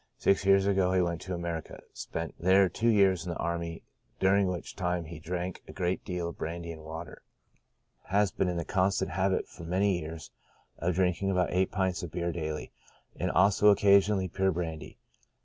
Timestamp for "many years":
9.63-10.31